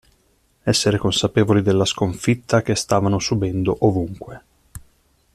[0.63, 4.43] Essere consapevoli della sconfitta che stavano subendo ovunque.